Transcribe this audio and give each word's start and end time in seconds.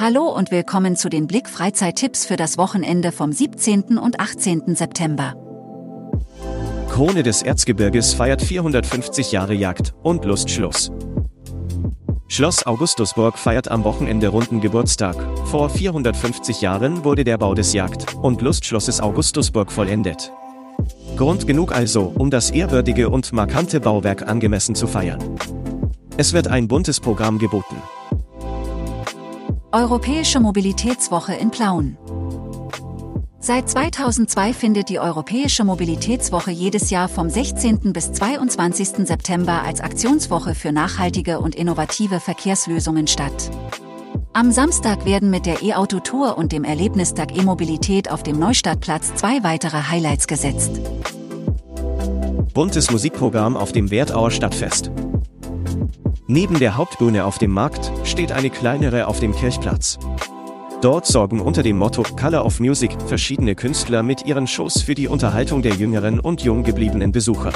Hallo 0.00 0.28
und 0.28 0.52
willkommen 0.52 0.94
zu 0.94 1.08
den 1.08 1.26
Blick 1.26 1.48
Freizeittipps 1.48 2.24
für 2.24 2.36
das 2.36 2.56
Wochenende 2.56 3.10
vom 3.10 3.32
17. 3.32 3.98
und 3.98 4.20
18. 4.20 4.76
September. 4.76 5.34
Krone 6.88 7.24
des 7.24 7.42
Erzgebirges 7.42 8.14
feiert 8.14 8.40
450 8.40 9.32
Jahre 9.32 9.54
Jagd 9.54 9.94
und 10.04 10.24
Lustschluss. 10.24 10.92
Schloss 12.28 12.64
Augustusburg 12.64 13.36
feiert 13.36 13.72
am 13.72 13.82
Wochenende 13.82 14.28
runden 14.28 14.60
Geburtstag. 14.60 15.16
Vor 15.46 15.68
450 15.68 16.60
Jahren 16.60 17.02
wurde 17.02 17.24
der 17.24 17.36
Bau 17.36 17.54
des 17.54 17.72
Jagd- 17.72 18.14
und 18.22 18.40
Lustschlosses 18.40 19.00
Augustusburg 19.00 19.72
vollendet. 19.72 20.32
Grund 21.16 21.48
genug 21.48 21.72
also, 21.72 22.12
um 22.16 22.30
das 22.30 22.52
ehrwürdige 22.52 23.08
und 23.08 23.32
markante 23.32 23.80
Bauwerk 23.80 24.28
angemessen 24.28 24.76
zu 24.76 24.86
feiern. 24.86 25.18
Es 26.16 26.34
wird 26.34 26.46
ein 26.46 26.68
buntes 26.68 27.00
Programm 27.00 27.40
geboten. 27.40 27.82
Europäische 29.72 30.40
Mobilitätswoche 30.40 31.34
in 31.34 31.50
Plauen. 31.50 31.98
Seit 33.38 33.68
2002 33.68 34.54
findet 34.54 34.88
die 34.88 34.98
Europäische 34.98 35.62
Mobilitätswoche 35.62 36.50
jedes 36.50 36.88
Jahr 36.88 37.06
vom 37.06 37.28
16. 37.28 37.92
bis 37.92 38.12
22. 38.12 39.06
September 39.06 39.62
als 39.62 39.82
Aktionswoche 39.82 40.54
für 40.54 40.72
nachhaltige 40.72 41.38
und 41.38 41.54
innovative 41.54 42.18
Verkehrslösungen 42.18 43.06
statt. 43.06 43.50
Am 44.32 44.52
Samstag 44.52 45.04
werden 45.04 45.28
mit 45.28 45.44
der 45.44 45.62
E-Auto-Tour 45.62 46.38
und 46.38 46.52
dem 46.52 46.64
Erlebnistag 46.64 47.36
E-Mobilität 47.36 48.10
auf 48.10 48.22
dem 48.22 48.38
Neustadtplatz 48.38 49.14
zwei 49.16 49.42
weitere 49.42 49.82
Highlights 49.90 50.26
gesetzt. 50.26 50.80
Buntes 52.54 52.90
Musikprogramm 52.90 53.54
auf 53.54 53.72
dem 53.72 53.90
Wertauer 53.90 54.30
Stadtfest. 54.30 54.90
Neben 56.30 56.58
der 56.58 56.76
Hauptbühne 56.76 57.24
auf 57.24 57.38
dem 57.38 57.52
Markt 57.52 57.90
steht 58.04 58.32
eine 58.32 58.50
kleinere 58.50 59.06
auf 59.06 59.18
dem 59.18 59.34
Kirchplatz. 59.34 59.98
Dort 60.82 61.06
sorgen 61.06 61.40
unter 61.40 61.62
dem 61.62 61.78
Motto 61.78 62.02
Color 62.02 62.44
of 62.44 62.60
Music 62.60 62.90
verschiedene 63.06 63.54
Künstler 63.54 64.02
mit 64.02 64.26
ihren 64.26 64.46
Shows 64.46 64.82
für 64.82 64.94
die 64.94 65.08
Unterhaltung 65.08 65.62
der 65.62 65.72
jüngeren 65.72 66.20
und 66.20 66.42
jung 66.42 66.64
gebliebenen 66.64 67.12
Besucher. 67.12 67.52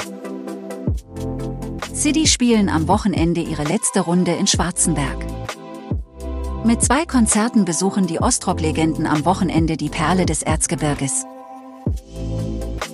City 1.93 2.25
spielen 2.25 2.67
am 2.67 2.87
Wochenende 2.87 3.41
ihre 3.41 3.63
letzte 3.63 3.99
Runde 3.99 4.31
in 4.31 4.47
Schwarzenberg. 4.47 5.23
Mit 6.65 6.81
zwei 6.81 7.05
Konzerten 7.05 7.65
besuchen 7.65 8.07
die 8.07 8.19
Ostrock-Legenden 8.19 9.05
am 9.05 9.23
Wochenende 9.23 9.77
die 9.77 9.89
Perle 9.89 10.25
des 10.25 10.41
Erzgebirges. 10.41 11.25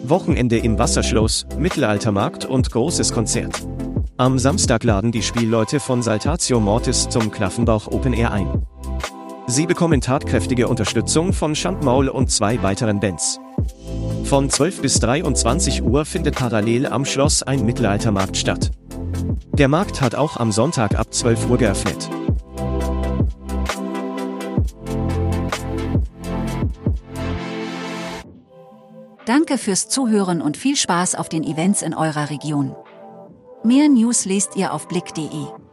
Wochenende 0.03 0.57
im 0.57 0.77
Wasserschloss, 0.77 1.45
Mittelaltermarkt 1.57 2.43
und 2.43 2.69
großes 2.69 3.13
Konzert. 3.13 3.65
Am 4.19 4.37
Samstag 4.37 4.83
laden 4.83 5.13
die 5.13 5.23
Spielleute 5.23 5.79
von 5.79 6.01
Saltatio 6.01 6.59
Mortis 6.59 7.07
zum 7.07 7.31
Klaffenbauch 7.31 7.87
Open 7.87 8.11
Air 8.11 8.33
ein. 8.33 8.65
Sie 9.47 9.65
bekommen 9.65 10.01
tatkräftige 10.01 10.67
Unterstützung 10.67 11.31
von 11.31 11.55
Schandmaul 11.55 12.09
und 12.09 12.29
zwei 12.29 12.61
weiteren 12.61 12.99
Bands. 12.99 13.39
Von 14.25 14.49
12 14.49 14.81
bis 14.81 14.99
23 14.99 15.83
Uhr 15.83 16.03
findet 16.03 16.35
parallel 16.35 16.87
am 16.87 17.05
Schloss 17.05 17.43
ein 17.43 17.65
Mittelaltermarkt 17.65 18.35
statt. 18.35 18.71
Der 19.53 19.69
Markt 19.69 20.01
hat 20.01 20.15
auch 20.15 20.35
am 20.35 20.51
Sonntag 20.51 20.99
ab 20.99 21.13
12 21.13 21.49
Uhr 21.49 21.57
geöffnet. 21.57 22.09
Danke 29.25 29.57
fürs 29.57 29.87
Zuhören 29.87 30.41
und 30.41 30.57
viel 30.57 30.75
Spaß 30.75 31.15
auf 31.15 31.29
den 31.29 31.45
Events 31.45 31.81
in 31.81 31.93
eurer 31.93 32.29
Region. 32.29 32.75
Mehr 33.63 33.89
News 33.89 34.23
lest 34.23 34.55
ihr 34.55 34.73
auf 34.73 34.87
blick.de. 34.87 35.68